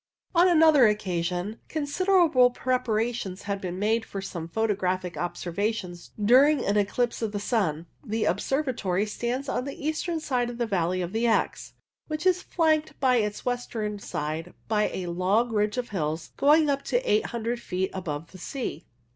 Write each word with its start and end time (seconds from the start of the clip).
On 0.33 0.47
another 0.47 0.87
occasion 0.87 1.59
considerable 1.69 2.49
preparations 2.49 3.43
had 3.43 3.61
been 3.61 3.77
made 3.77 4.03
for 4.03 4.19
some 4.19 4.47
photographic 4.47 5.15
observations 5.15 6.09
during 6.19 6.65
an 6.65 6.75
eclipse 6.75 7.21
of 7.21 7.33
the 7.33 7.39
sun. 7.39 7.85
The 8.03 8.23
observatory 8.25 9.05
stands 9.05 9.47
on 9.47 9.65
the 9.65 9.75
eastern 9.85 10.19
side 10.19 10.49
of 10.49 10.57
the 10.57 10.65
valley 10.65 11.03
of 11.03 11.13
the 11.13 11.27
Exe, 11.27 11.73
INFLUENCE 12.09 12.25
OF 12.25 12.25
HILLS 12.51 12.57
131 12.57 12.77
which 12.77 12.85
is 12.87 12.95
flanked 13.21 13.23
on 13.23 13.27
its 13.27 13.45
western 13.45 13.99
side 13.99 14.53
by 14.67 14.89
a 14.89 15.05
long 15.05 15.53
ridge 15.53 15.77
of 15.77 15.89
hills 15.89 16.31
going 16.35 16.67
up 16.67 16.81
to 16.85 16.97
800 17.07 17.61
feet 17.61 17.91
above 17.93 18.31
the 18.31 18.39
sea. 18.39 18.87